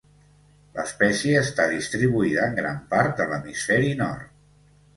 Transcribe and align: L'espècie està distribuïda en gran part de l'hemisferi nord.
L'espècie 0.77 1.35
està 1.41 1.67
distribuïda 1.75 2.47
en 2.47 2.59
gran 2.63 2.81
part 2.97 3.17
de 3.23 3.31
l'hemisferi 3.35 3.95
nord. 4.05 4.35